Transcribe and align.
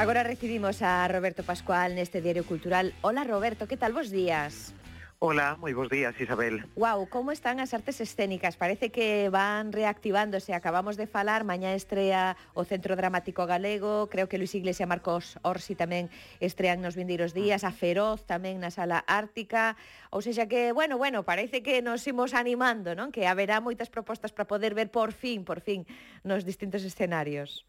Agora 0.00 0.22
recibimos 0.22 0.80
a 0.80 1.06
Roberto 1.08 1.44
Pascual 1.44 1.92
neste 1.92 2.24
Diario 2.24 2.48
Cultural. 2.48 2.96
Hola 3.04 3.20
Roberto, 3.20 3.68
que 3.68 3.76
tal 3.76 3.92
vos 3.92 4.08
días? 4.08 4.72
Hola, 5.20 5.60
moi 5.60 5.76
bons 5.76 5.92
días, 5.92 6.16
Isabel. 6.16 6.64
Wow, 6.72 7.04
como 7.12 7.36
están 7.36 7.60
as 7.60 7.76
artes 7.76 8.00
escénicas? 8.00 8.56
Parece 8.56 8.88
que 8.88 9.28
van 9.28 9.76
reactivándose. 9.76 10.56
Acabamos 10.56 10.96
de 10.96 11.04
falar, 11.04 11.44
mañá 11.44 11.76
estrea 11.76 12.40
o 12.56 12.64
Centro 12.64 12.96
Dramático 12.96 13.44
Galego, 13.44 14.08
creo 14.08 14.24
que 14.24 14.40
Luis 14.40 14.56
Iglesias 14.56 14.88
e 14.88 14.88
Marcos 14.88 15.36
Orsi 15.44 15.76
tamén 15.76 16.08
estrean 16.40 16.80
nos 16.80 16.96
vindeiros 16.96 17.36
días, 17.36 17.60
a 17.60 17.68
Feroz 17.68 18.24
tamén 18.24 18.56
na 18.56 18.72
Sala 18.72 19.04
Ártica. 19.04 19.76
Ou 20.08 20.24
seja 20.24 20.48
que, 20.48 20.72
bueno, 20.72 20.96
bueno, 20.96 21.28
parece 21.28 21.60
que 21.60 21.84
nos 21.84 22.08
imos 22.08 22.32
animando, 22.32 22.96
non? 22.96 23.12
Que 23.12 23.28
haberá 23.28 23.60
moitas 23.60 23.92
propostas 23.92 24.32
para 24.32 24.48
poder 24.48 24.72
ver 24.72 24.88
por 24.88 25.12
fin, 25.12 25.44
por 25.44 25.60
fin, 25.60 25.84
nos 26.24 26.48
distintos 26.48 26.88
escenarios. 26.88 27.68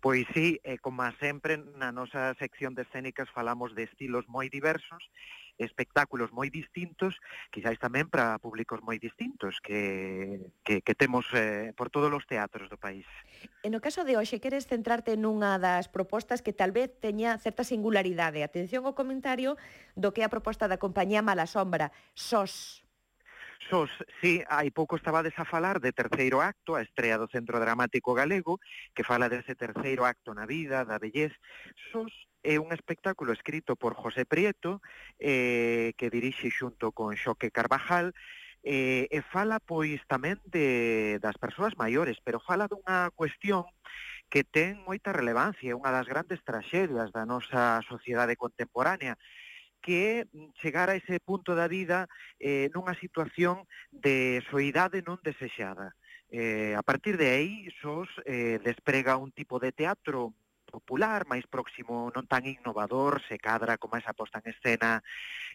Pois 0.00 0.26
sí, 0.34 0.60
eh, 0.64 0.78
como 0.78 1.02
sempre 1.18 1.58
na 1.58 1.90
nosa 1.90 2.34
sección 2.36 2.74
de 2.74 2.84
escénicas 2.84 3.30
falamos 3.32 3.72
de 3.72 3.88
estilos 3.88 4.28
moi 4.28 4.52
diversos, 4.52 5.02
espectáculos 5.58 6.32
moi 6.34 6.50
distintos, 6.50 7.18
quizáis 7.54 7.78
tamén 7.78 8.10
para 8.10 8.38
públicos 8.42 8.82
moi 8.82 8.98
distintos 8.98 9.62
que, 9.62 10.42
que, 10.66 10.82
que 10.82 10.94
temos 10.98 11.26
eh, 11.32 11.70
por 11.78 11.90
todos 11.90 12.10
os 12.10 12.26
teatros 12.26 12.66
do 12.66 12.78
país. 12.78 13.06
E 13.62 13.70
no 13.70 13.78
caso 13.78 14.02
de 14.02 14.18
hoxe, 14.18 14.42
queres 14.42 14.66
centrarte 14.66 15.14
nunha 15.14 15.56
das 15.62 15.86
propostas 15.86 16.42
que 16.42 16.52
tal 16.52 16.74
vez 16.74 16.90
teña 16.98 17.38
certa 17.38 17.62
singularidade. 17.62 18.42
Atención 18.42 18.84
ao 18.84 18.98
comentario 18.98 19.54
do 19.94 20.10
que 20.10 20.22
é 20.22 20.26
a 20.26 20.32
proposta 20.32 20.66
da 20.66 20.80
compañía 20.80 21.22
Mala 21.22 21.46
Sombra, 21.46 21.94
SOS. 22.18 22.83
Sos, 23.70 23.90
si, 24.20 24.44
hai 24.48 24.70
pouco 24.70 24.96
estabades 24.96 25.34
a 25.40 25.48
falar 25.48 25.80
de 25.80 25.92
Terceiro 25.92 26.42
Acto, 26.44 26.76
a 26.76 26.82
estrea 26.82 27.16
do 27.16 27.30
Centro 27.30 27.58
Dramático 27.58 28.12
Galego, 28.12 28.60
que 28.94 29.06
fala 29.06 29.32
dese 29.32 29.54
terceiro 29.54 30.04
acto 30.04 30.34
na 30.34 30.44
vida, 30.44 30.84
da 30.84 31.00
bellez. 31.00 31.32
Sos 31.90 32.12
é 32.44 32.60
un 32.60 32.70
espectáculo 32.76 33.32
escrito 33.32 33.74
por 33.74 33.96
José 33.96 34.28
Prieto, 34.28 34.84
eh, 35.18 35.96
que 35.96 36.12
dirixe 36.12 36.52
xunto 36.52 36.92
con 36.92 37.16
Xoque 37.16 37.50
Carvajal, 37.50 38.12
eh, 38.64 39.08
e 39.12 39.20
fala 39.32 39.60
pois 39.60 40.00
tamén 40.08 40.40
de, 40.48 41.20
das 41.20 41.36
persoas 41.36 41.76
maiores, 41.76 42.20
pero 42.24 42.40
fala 42.40 42.68
dunha 42.68 43.12
cuestión 43.16 43.64
que 44.32 44.42
ten 44.42 44.80
moita 44.88 45.12
relevancia, 45.12 45.76
unha 45.76 45.92
das 45.92 46.08
grandes 46.08 46.40
traxedias 46.42 47.12
da 47.12 47.28
nosa 47.28 47.84
sociedade 47.84 48.40
contemporánea, 48.40 49.20
que 49.84 49.96
é 50.00 50.16
chegar 50.56 50.88
a 50.88 50.96
ese 50.96 51.20
punto 51.20 51.52
da 51.52 51.68
vida 51.68 52.08
eh, 52.40 52.72
nunha 52.72 52.96
situación 52.96 53.68
de 53.92 54.40
soidade 54.48 55.04
non 55.04 55.20
desexada. 55.20 55.92
Eh, 56.32 56.72
a 56.72 56.80
partir 56.80 57.20
de 57.20 57.28
aí, 57.28 57.68
SOS 57.84 58.08
eh, 58.24 58.56
desprega 58.64 59.20
un 59.20 59.28
tipo 59.36 59.60
de 59.60 59.76
teatro 59.76 60.32
popular, 60.74 61.28
máis 61.28 61.44
próximo, 61.46 62.08
non 62.16 62.24
tan 62.24 62.48
innovador, 62.48 63.20
se 63.28 63.36
cadra 63.36 63.76
como 63.76 64.00
esa 64.00 64.16
posta 64.16 64.40
en 64.40 64.50
escena 64.56 65.04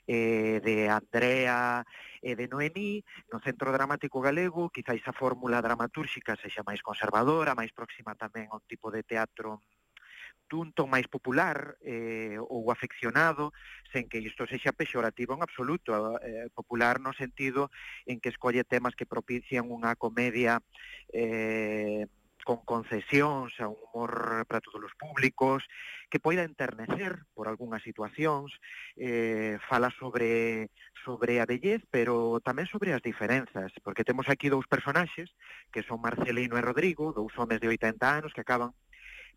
eh, 0.05 0.61
de 0.63 0.87
Andrea 0.87 1.83
e 2.21 2.31
eh, 2.31 2.35
de 2.37 2.45
Noemí, 2.47 3.03
no 3.33 3.41
Centro 3.43 3.73
Dramático 3.73 4.21
Galego, 4.21 4.69
quizáis 4.69 5.03
a 5.09 5.17
fórmula 5.17 5.59
dramatúrxica 5.59 6.39
sexa 6.39 6.63
máis 6.63 6.79
conservadora, 6.85 7.57
máis 7.57 7.73
próxima 7.75 8.13
tamén 8.13 8.47
a 8.47 8.61
un 8.61 8.65
tipo 8.69 8.87
de 8.93 9.01
teatro 9.03 9.65
dun 10.49 10.73
ton 10.73 10.89
máis 10.89 11.05
popular 11.05 11.77
eh, 11.85 12.41
ou 12.41 12.73
afeccionado, 12.73 13.53
sen 13.93 14.09
que 14.09 14.17
isto 14.17 14.49
sexa 14.49 14.73
pexorativo 14.73 15.37
en 15.37 15.45
absoluto, 15.45 16.17
eh, 16.25 16.49
popular 16.57 16.97
no 16.97 17.13
sentido 17.13 17.69
en 18.09 18.17
que 18.17 18.33
escolle 18.33 18.65
temas 18.65 18.97
que 18.97 19.05
propician 19.05 19.69
unha 19.69 19.93
comedia 19.93 20.59
eh, 21.13 22.09
con 22.49 22.65
concesións 22.65 23.53
a 23.61 23.69
un 23.69 23.77
humor 23.77 24.41
para 24.49 24.57
todos 24.57 24.81
os 24.81 24.95
públicos, 24.97 25.61
que 26.09 26.17
poida 26.17 26.41
enternecer 26.41 27.21
por 27.37 27.45
algunhas 27.45 27.85
situacións, 27.85 28.49
eh, 28.97 29.61
fala 29.69 29.93
sobre 29.93 30.73
sobre 31.05 31.39
a 31.39 31.45
bellez, 31.45 31.85
pero 31.93 32.41
tamén 32.41 32.65
sobre 32.65 32.97
as 32.97 33.05
diferenzas, 33.05 33.71
porque 33.85 34.03
temos 34.03 34.27
aquí 34.27 34.49
dous 34.49 34.65
personaxes, 34.65 35.29
que 35.69 35.85
son 35.85 36.01
Marcelino 36.01 36.57
e 36.57 36.65
Rodrigo, 36.65 37.13
dous 37.13 37.31
homes 37.37 37.61
de 37.61 37.69
80 37.69 38.01
anos 38.01 38.33
que 38.33 38.41
acaban 38.41 38.73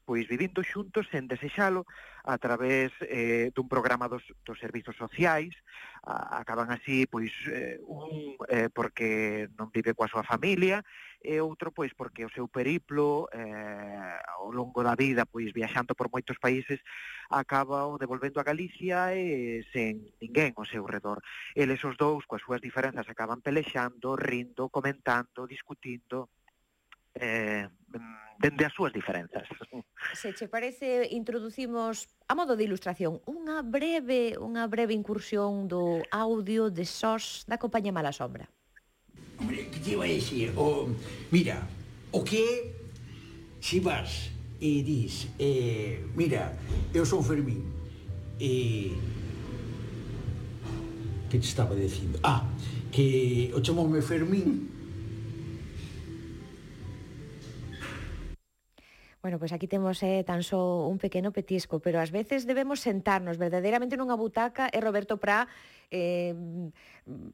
pois 0.05 0.27
vivindo 0.27 0.63
xuntos 0.67 1.07
sen 1.11 1.31
desexalo 1.31 1.87
a 2.27 2.39
través 2.39 2.91
eh, 3.03 3.51
dun 3.55 3.67
programa 3.67 4.07
dos, 4.07 4.23
dos 4.47 4.59
servizos 4.59 4.95
sociais 4.99 5.55
a, 6.03 6.43
acaban 6.43 6.71
así 6.71 7.07
pois 7.07 7.31
eh, 7.51 7.79
un 7.87 8.39
eh, 8.51 8.71
porque 8.71 9.51
non 9.59 9.71
vive 9.71 9.95
coa 9.95 10.11
súa 10.11 10.27
familia 10.27 10.83
e 11.23 11.39
outro 11.39 11.71
pois 11.71 11.95
porque 11.95 12.27
o 12.27 12.35
seu 12.35 12.51
periplo 12.51 13.31
eh, 13.31 14.19
ao 14.39 14.51
longo 14.51 14.83
da 14.83 14.99
vida 14.99 15.23
pois 15.23 15.55
viaxando 15.55 15.95
por 15.95 16.11
moitos 16.11 16.39
países 16.43 16.83
acaba 17.31 17.87
o 17.87 17.99
devolvendo 17.99 18.43
a 18.43 18.47
Galicia 18.47 19.15
e 19.15 19.63
sen 19.71 20.03
ninguén 20.19 20.53
ao 20.59 20.67
seu 20.67 20.83
redor. 20.83 21.23
Eles 21.55 21.79
os 21.87 21.95
dous 21.95 22.27
coas 22.27 22.43
súas 22.43 22.61
diferenzas 22.61 23.07
acaban 23.07 23.39
pelexando, 23.39 24.19
rindo, 24.19 24.67
comentando, 24.69 25.47
discutindo 25.47 26.31
eh, 27.15 27.69
mm, 27.89 28.32
dende 28.43 28.67
as 28.67 28.75
súas 28.75 28.93
diferenzas. 28.93 29.47
Se 30.19 30.35
che 30.35 30.51
parece, 30.51 31.07
introducimos 31.15 32.11
a 32.27 32.35
modo 32.35 32.59
de 32.59 32.67
ilustración 32.67 33.23
unha 33.31 33.63
breve 33.63 34.35
unha 34.35 34.67
breve 34.67 34.91
incursión 34.91 35.71
do 35.71 36.03
audio 36.11 36.67
de 36.67 36.83
SOS 36.83 37.47
da 37.47 37.57
compañía 37.63 37.95
Mala 37.95 38.11
Sombra. 38.11 38.51
Hombre, 39.39 39.71
que 39.71 39.79
te 39.79 39.95
iba 39.95 40.03
a 40.03 40.11
decir? 40.11 40.51
O, 40.59 40.91
mira, 41.31 41.63
o 42.11 42.27
que 42.27 42.75
si 43.63 43.79
vas 43.79 44.35
e 44.59 44.83
dis 44.83 45.31
eh, 45.39 46.03
mira, 46.19 46.59
eu 46.91 47.07
son 47.07 47.23
Fermín 47.23 47.63
e 48.43 48.91
que 51.31 51.39
te 51.39 51.47
estaba 51.47 51.79
dicindo? 51.79 52.19
Ah, 52.27 52.43
que 52.91 53.55
o 53.55 53.63
chamoume 53.63 54.03
Fermín 54.03 54.82
Bueno, 59.23 59.39
pois 59.39 59.51
pues 59.51 59.53
aquí 59.53 59.69
temos 59.69 60.03
eh, 60.03 60.25
tan 60.27 60.43
só 60.43 60.89
un 60.89 60.99
pequeno 60.99 61.31
petisco, 61.31 61.79
pero 61.79 62.03
ás 62.03 62.11
veces 62.11 62.43
debemos 62.43 62.83
sentarnos 62.83 63.39
verdadeiramente 63.39 63.95
nunha 63.95 64.19
butaca 64.19 64.67
e 64.67 64.83
Roberto 64.83 65.23
Prá 65.23 65.47
eh, 65.95 66.35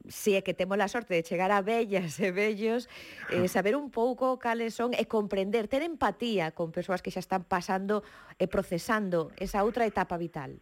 si 0.05 0.37
é 0.37 0.45
que 0.45 0.53
temos 0.53 0.77
a 0.77 0.85
sorte 0.85 1.17
de 1.17 1.25
chegar 1.25 1.49
a 1.49 1.65
bellas 1.65 2.21
e 2.21 2.29
bellos, 2.29 2.85
eh, 3.33 3.49
saber 3.55 3.73
un 3.73 3.89
pouco 3.89 4.37
cales 4.37 4.77
son 4.77 4.93
e 4.93 5.09
comprender, 5.09 5.65
ter 5.65 5.81
empatía 5.81 6.53
con 6.53 6.69
persoas 6.69 7.01
que 7.01 7.09
xa 7.09 7.25
están 7.25 7.41
pasando 7.49 8.05
e 8.37 8.45
procesando 8.45 9.33
esa 9.41 9.65
outra 9.65 9.89
etapa 9.89 10.13
vital. 10.21 10.61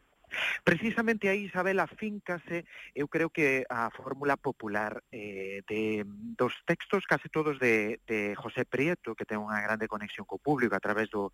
Precisamente 0.64 1.30
aí, 1.30 1.46
Isabela, 1.46 1.88
fincase, 1.88 2.66
eu 2.94 3.08
creo 3.08 3.30
que 3.30 3.66
a 3.70 3.90
fórmula 3.92 4.38
popular 4.38 5.04
eh, 5.12 5.62
de, 5.68 6.04
dos 6.38 6.54
textos 6.66 7.06
case 7.06 7.30
todos 7.30 7.60
de, 7.60 8.00
de 8.08 8.36
José 8.36 8.66
Prieto, 8.66 9.16
que 9.16 9.26
ten 9.26 9.40
unha 9.42 9.62
grande 9.64 9.90
conexión 9.90 10.28
co 10.28 10.42
público 10.42 10.76
a 10.76 10.84
través 10.84 11.10
do, 11.10 11.32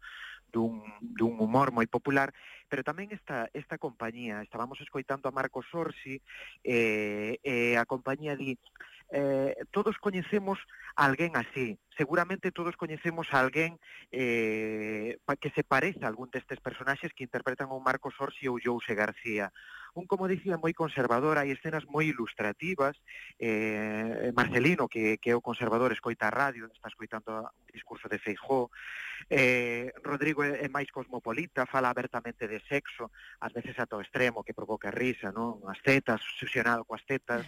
dun, 0.51 0.83
dun 1.01 1.39
humor 1.41 1.73
moi 1.73 1.89
popular, 1.89 2.31
pero 2.69 2.85
tamén 2.85 3.09
esta, 3.11 3.49
esta 3.53 3.77
compañía, 3.81 4.41
estábamos 4.41 4.79
escoitando 4.81 5.29
a 5.29 5.35
Marcos 5.35 5.65
Orsi, 5.73 6.21
eh, 6.63 7.37
eh, 7.43 7.75
a 7.77 7.85
compañía 7.85 8.37
di 8.37 8.57
eh, 9.13 9.53
todos 9.69 9.97
coñecemos 10.01 10.57
a 10.97 11.05
alguén 11.05 11.37
así, 11.37 11.77
seguramente 11.95 12.51
todos 12.51 12.75
coñecemos 12.75 13.29
a 13.29 13.39
alguén 13.39 13.77
eh, 14.11 15.21
que 15.39 15.53
se 15.53 15.63
parece 15.63 16.01
a 16.03 16.09
algún 16.09 16.33
destes 16.33 16.59
personaxes 16.59 17.13
que 17.13 17.23
interpretan 17.23 17.69
o 17.69 17.77
Marcos 17.77 18.17
Orsi 18.17 18.49
ou 18.49 18.57
Jouse 18.57 18.97
García. 18.97 19.53
Un, 19.93 20.09
como 20.09 20.25
dicía, 20.25 20.57
moi 20.57 20.73
conservador, 20.73 21.37
hai 21.37 21.53
escenas 21.53 21.85
moi 21.85 22.09
ilustrativas, 22.09 22.97
eh, 23.37 24.33
Marcelino, 24.33 24.89
que, 24.89 25.21
que 25.21 25.29
é 25.29 25.37
o 25.37 25.45
conservador, 25.45 25.93
escoita 25.93 26.25
a 26.25 26.33
radio, 26.33 26.65
está 26.73 26.89
escoitando 26.89 27.53
discurso 27.73 28.07
de 28.07 28.19
Feijó. 28.21 28.69
Eh, 29.29 29.91
Rodrigo 30.03 30.43
é, 30.43 30.65
é 30.65 30.69
máis 30.69 30.91
cosmopolita, 30.91 31.65
fala 31.65 31.89
abertamente 31.89 32.47
de 32.47 32.59
sexo, 32.67 33.09
ás 33.39 33.51
veces 33.51 33.75
ata 33.79 33.97
o 33.97 34.03
extremo 34.03 34.43
que 34.43 34.53
provoca 34.53 34.91
risa, 34.91 35.31
non? 35.31 35.63
As 35.65 35.79
tetas, 35.81 36.21
obsesionado 36.21 36.85
coas 36.85 37.01
tetas. 37.07 37.47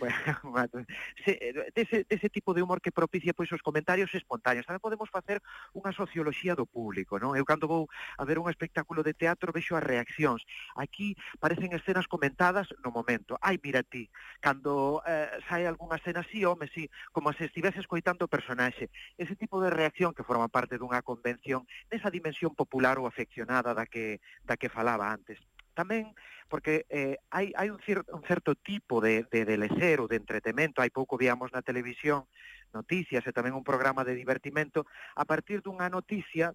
bueno, 0.00 0.86
dese, 1.76 2.06
dese 2.08 2.28
tipo 2.30 2.54
de 2.54 2.62
humor 2.62 2.80
que 2.80 2.94
propicia 2.94 3.34
pois 3.34 3.50
os 3.52 3.62
comentarios 3.62 4.14
espontáneos. 4.14 4.64
Tamén 4.64 4.82
podemos 4.82 5.10
facer 5.10 5.42
unha 5.74 5.92
socioloxía 5.92 6.54
do 6.54 6.64
público, 6.64 7.18
non? 7.20 7.34
Eu 7.34 7.44
cando 7.44 7.68
vou 7.68 7.90
a 8.16 8.24
ver 8.24 8.38
un 8.38 8.48
espectáculo 8.48 9.02
de 9.02 9.12
teatro 9.12 9.50
vexo 9.52 9.74
as 9.74 9.84
reaccións. 9.84 10.46
Aquí 10.78 11.18
parecen 11.42 11.74
escenas 11.74 12.06
comentadas 12.06 12.70
no 12.80 12.94
momento. 12.94 13.36
Ai, 13.42 13.58
mira 13.58 13.82
ti, 13.82 14.08
cando 14.40 15.02
eh, 15.04 15.42
sai 15.50 15.66
algunha 15.66 15.98
escena 15.98 16.22
así, 16.22 16.46
home, 16.46 16.70
sí, 16.70 16.88
como 17.12 17.34
se 17.34 17.50
estivese 17.50 17.82
escoitando 17.82 18.24
o 18.24 18.32
personaxe. 18.32 18.88
Ese 19.18 19.34
tipo 19.34 19.60
de 19.60 19.65
de 19.66 19.74
reacción 19.74 20.14
que 20.14 20.26
forma 20.26 20.48
parte 20.48 20.78
dunha 20.78 21.02
convención 21.02 21.66
desa 21.90 22.08
dimensión 22.08 22.54
popular 22.54 22.96
ou 22.96 23.10
afeccionada 23.10 23.74
da 23.74 23.84
que, 23.84 24.22
da 24.46 24.54
que 24.54 24.70
falaba 24.70 25.10
antes. 25.10 25.42
Tamén 25.76 26.14
porque 26.48 26.86
eh, 26.88 27.18
hai, 27.34 27.50
hai 27.58 27.68
un, 27.74 27.82
cier, 27.82 28.06
un 28.14 28.22
certo 28.24 28.54
tipo 28.54 29.02
de, 29.02 29.26
de, 29.28 29.44
de 29.44 29.56
lecer 29.58 29.98
ou 29.98 30.06
de 30.06 30.16
entretemento, 30.16 30.78
hai 30.80 30.94
pouco 30.94 31.18
víamos 31.18 31.50
na 31.50 31.66
televisión 31.66 32.24
noticias 32.70 33.26
e 33.26 33.34
tamén 33.34 33.58
un 33.58 33.66
programa 33.66 34.06
de 34.06 34.14
divertimento. 34.14 34.86
A 35.18 35.26
partir 35.26 35.60
dunha 35.60 35.90
noticia 35.90 36.54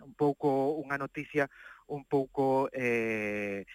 un 0.00 0.14
pouco 0.16 0.78
unha 0.80 0.96
noticia 0.96 1.50
un 1.90 2.06
pouco 2.06 2.70
eh, 2.72 3.66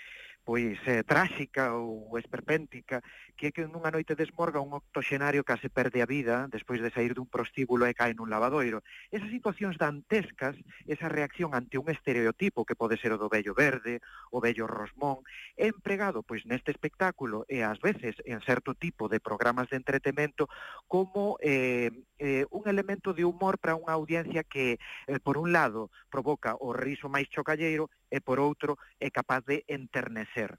pois 0.45 0.77
eh, 0.86 1.01
tráxica 1.01 1.74
ou 1.74 2.13
esperpéntica, 2.21 3.01
que 3.33 3.50
é 3.50 3.51
que 3.51 3.65
nunha 3.65 3.89
noite 3.89 4.13
desmorga 4.13 4.62
un 4.62 4.77
octoxenario 4.77 5.42
case 5.42 5.74
perde 5.74 6.06
a 6.06 6.07
vida 6.07 6.45
despois 6.53 6.77
de 6.80 6.94
sair 6.94 7.18
dun 7.18 7.25
prostíbulo 7.25 7.89
e 7.89 7.97
cae 7.97 8.13
nun 8.13 8.30
lavadoiro. 8.30 8.86
Esas 9.09 9.33
situacións 9.33 9.81
dantescas, 9.81 10.53
esa 10.86 11.09
reacción 11.09 11.57
ante 11.57 11.81
un 11.81 11.89
estereotipo 11.89 12.62
que 12.62 12.77
pode 12.77 13.01
ser 13.01 13.09
o 13.09 13.19
do 13.19 13.25
vello 13.25 13.57
verde, 13.57 14.06
o 14.30 14.38
vello 14.38 14.69
rosmón, 14.69 15.25
é 15.57 15.65
empregado 15.65 16.21
pois 16.21 16.45
neste 16.45 16.69
espectáculo 16.69 17.44
e 17.50 17.65
ás 17.65 17.81
veces 17.81 18.13
en 18.30 18.38
certo 18.45 18.77
tipo 18.77 19.09
de 19.09 19.18
programas 19.18 19.74
de 19.74 19.81
entretemento 19.81 20.45
como 20.86 21.41
eh, 21.41 21.89
eh, 22.21 22.45
un 22.53 22.69
elemento 22.69 23.18
de 23.18 23.25
humor 23.25 23.57
para 23.57 23.74
unha 23.74 23.98
audiencia 23.98 24.45
que, 24.45 24.77
eh, 25.09 25.18
por 25.25 25.41
un 25.41 25.50
lado, 25.50 25.89
provoca 26.13 26.53
o 26.62 26.69
riso 26.69 27.09
máis 27.09 27.25
chocalleiro 27.33 27.89
e 28.10 28.22
por 28.22 28.40
outro 28.40 28.78
é 29.00 29.07
eh, 29.07 29.12
capaz 29.12 29.46
de 29.46 29.66
enternecer. 29.68 30.57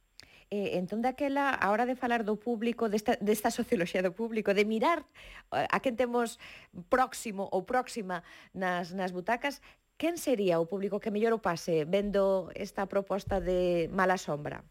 Eh, 0.51 0.79
entón 0.79 1.03
daquela, 1.03 1.51
a 1.51 1.75
hora 1.75 1.91
de 1.91 1.99
falar 1.99 2.23
do 2.23 2.39
público, 2.39 2.87
desta, 2.87 3.19
desta 3.19 3.51
socioloxía 3.59 4.03
do 4.03 4.15
público, 4.15 4.55
de 4.55 4.63
mirar 4.63 5.03
eh, 5.51 5.67
a 5.67 5.79
quen 5.83 5.99
temos 5.99 6.39
próximo 6.87 7.51
ou 7.51 7.67
próxima 7.67 8.23
nas, 8.55 8.95
nas 8.95 9.11
butacas, 9.11 9.59
quen 9.99 10.21
sería 10.23 10.63
o 10.63 10.71
público 10.71 11.03
que 11.03 11.11
mellor 11.11 11.35
o 11.35 11.43
pase 11.43 11.83
vendo 11.83 12.55
esta 12.55 12.87
proposta 12.87 13.43
de 13.43 13.91
Mala 13.91 14.19
Sombra? 14.21 14.63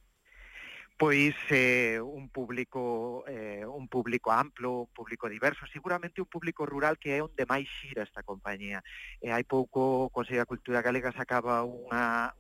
pois 0.98 1.36
eh, 1.50 2.00
un 2.00 2.30
público 2.30 3.26
eh, 3.28 3.66
un 3.66 3.88
público 3.88 4.32
amplo, 4.32 4.88
un 4.88 4.94
público 4.94 5.28
diverso, 5.28 5.66
seguramente 5.72 6.22
un 6.22 6.28
público 6.28 6.66
rural 6.66 6.98
que 6.98 7.18
é 7.18 7.22
onde 7.22 7.44
máis 7.44 7.68
xira 7.68 8.08
esta 8.08 8.24
compañía. 8.24 8.80
E 9.20 9.28
hai 9.28 9.44
pouco 9.44 10.08
o 10.08 10.10
Consello 10.10 10.40
da 10.40 10.48
Cultura 10.48 10.80
Galega 10.80 11.12
sacaba 11.12 11.68
unha, 11.68 12.32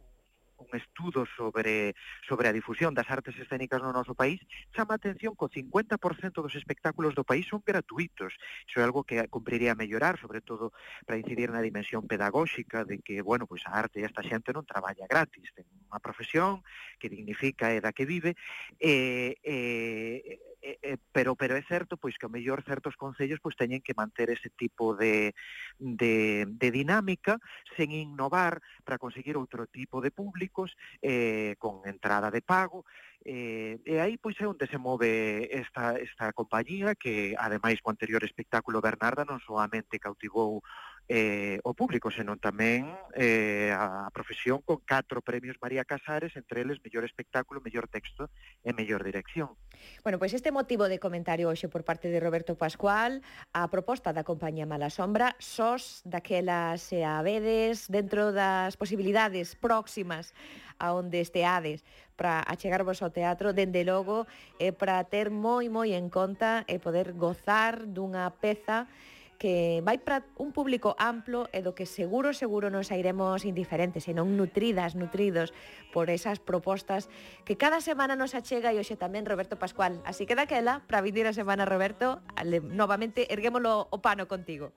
un 0.57 0.71
estudo 0.77 1.25
sobre, 1.37 1.95
sobre 2.27 2.47
a 2.47 2.55
difusión 2.55 2.93
das 2.93 3.09
artes 3.09 3.35
escénicas 3.37 3.81
no 3.81 3.91
noso 3.91 4.15
país, 4.15 4.39
chama 4.71 4.95
a 4.95 4.99
atención 4.99 5.35
co 5.35 5.51
50% 5.51 6.41
dos 6.41 6.55
espectáculos 6.55 7.15
do 7.15 7.27
país 7.27 7.45
son 7.47 7.61
gratuitos. 7.65 8.33
Iso 8.67 8.79
é 8.79 8.83
algo 8.83 9.03
que 9.03 9.19
cumpriría 9.27 9.75
mellorar, 9.75 10.17
sobre 10.19 10.41
todo 10.41 10.71
para 11.05 11.19
incidir 11.19 11.51
na 11.51 11.63
dimensión 11.63 12.07
pedagóxica 12.07 12.87
de 12.87 12.99
que, 13.03 13.21
bueno, 13.21 13.47
pois 13.47 13.63
a 13.67 13.75
arte 13.75 13.99
e 14.01 14.07
esta 14.07 14.23
xente 14.23 14.55
non 14.55 14.67
traballa 14.67 15.05
gratis, 15.07 15.51
ten 15.55 15.67
unha 15.87 16.01
profesión 16.01 16.65
que 16.97 17.11
dignifica 17.11 17.71
e 17.71 17.79
da 17.79 17.93
que 17.93 18.09
vive, 18.09 18.33
e, 18.81 19.37
e, 19.45 20.39
e, 20.61 20.97
pero 21.13 21.35
pero 21.37 21.53
é 21.53 21.63
certo 21.63 21.97
pois 21.97 22.17
que 22.17 22.25
o 22.25 22.33
mellor 22.33 22.65
certos 22.65 22.97
concellos 22.97 23.37
pois 23.37 23.53
teñen 23.53 23.85
que 23.85 23.93
manter 23.93 24.33
ese 24.33 24.49
tipo 24.49 24.97
de, 24.97 25.37
de, 25.77 26.45
de 26.49 26.67
dinámica 26.73 27.37
sen 27.77 27.93
innovar 27.93 28.61
para 28.81 28.97
conseguir 28.97 29.37
outro 29.37 29.69
tipo 29.69 30.01
de 30.01 30.09
públicos 30.09 30.73
eh, 31.05 31.53
con 31.61 31.85
entrada 31.85 32.33
de 32.33 32.41
pago 32.41 32.85
Eh, 33.25 33.81
e 33.83 33.97
aí 33.97 34.21
pois 34.21 34.37
é 34.37 34.45
onde 34.45 34.69
se 34.69 34.77
move 34.77 35.49
esta, 35.49 35.97
esta 35.97 36.29
compañía 36.29 36.93
que 36.93 37.33
ademais 37.41 37.81
co 37.81 37.89
anterior 37.89 38.21
espectáculo 38.21 38.85
Bernarda 38.85 39.25
non 39.25 39.41
solamente 39.41 39.97
cautivou 39.97 40.61
eh, 41.09 41.57
o 41.65 41.73
público, 41.73 42.13
senón 42.13 42.37
tamén 42.37 42.85
eh, 43.17 43.73
a 43.73 44.13
profesión 44.13 44.61
con 44.61 44.77
catro 44.85 45.25
premios 45.25 45.57
María 45.57 45.89
Casares, 45.89 46.37
entre 46.37 46.61
eles 46.61 46.77
mellor 46.85 47.01
espectáculo, 47.01 47.65
mellor 47.65 47.89
texto 47.89 48.29
e 48.61 48.69
mellor 48.77 49.01
dirección. 49.01 49.57
Bueno, 50.03 50.19
pois 50.19 50.33
este 50.33 50.51
motivo 50.51 50.85
de 50.85 50.99
comentario 50.99 51.49
hoxe 51.49 51.67
por 51.67 51.83
parte 51.83 52.09
de 52.13 52.21
Roberto 52.21 52.53
Pascual 52.53 53.25
a 53.53 53.67
proposta 53.73 54.13
da 54.13 54.27
compañía 54.27 54.69
Mala 54.69 54.93
Sombra 54.93 55.33
sós 55.41 56.05
daquela 56.05 56.77
se 56.77 57.01
a 57.01 57.21
vedes 57.25 57.89
dentro 57.89 58.29
das 58.31 58.77
posibilidades 58.77 59.57
próximas 59.57 60.33
a 60.77 60.93
onde 60.93 61.21
esteades 61.21 61.81
para 62.15 62.43
achegarvos 62.47 63.03
ao 63.03 63.11
teatro, 63.11 63.51
dende 63.51 63.83
logo, 63.83 64.23
e 64.59 64.71
para 64.71 65.03
ter 65.03 65.27
moi 65.31 65.67
moi 65.67 65.91
en 65.91 66.07
conta 66.07 66.63
e 66.67 66.79
poder 66.79 67.11
gozar 67.15 67.83
dunha 67.83 68.31
peza 68.39 68.87
que 69.37 69.81
vai 69.83 69.99
para 69.99 70.23
un 70.39 70.55
público 70.55 70.95
amplo 70.97 71.51
e 71.51 71.59
do 71.59 71.75
que 71.75 71.83
seguro, 71.83 72.31
seguro 72.31 72.71
nos 72.71 72.89
sairemos 72.89 73.43
indiferentes, 73.43 74.07
senón 74.07 74.39
nutridas, 74.39 74.95
nutridos 74.95 75.51
por 75.91 76.09
esas 76.09 76.39
propostas 76.39 77.11
que 77.43 77.59
cada 77.59 77.83
semana 77.83 78.15
nos 78.15 78.33
achega 78.33 78.71
e 78.71 78.79
hoxe 78.79 78.95
tamén 78.95 79.27
Roberto 79.27 79.59
Pascual. 79.59 79.99
Así 80.07 80.23
que 80.23 80.39
daquela, 80.39 80.81
para 80.87 81.03
vivir 81.03 81.27
a 81.27 81.35
semana, 81.35 81.67
Roberto, 81.67 82.23
ale, 82.39 82.63
novamente 82.63 83.27
erguémolo 83.27 83.91
o 83.91 83.97
pano 83.99 84.25
contigo. 84.31 84.71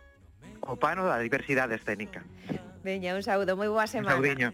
O 0.67 0.75
pano 0.75 1.07
da 1.07 1.23
diversidade 1.23 1.79
escénica. 1.79 2.27
Veña, 2.83 3.15
un 3.15 3.23
saúdo, 3.23 3.55
moi 3.55 3.71
boa 3.71 3.87
semana. 3.87 4.19
Un 4.19 4.23
saudiño. 4.23 4.49